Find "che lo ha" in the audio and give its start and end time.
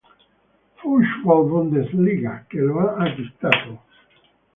2.47-2.95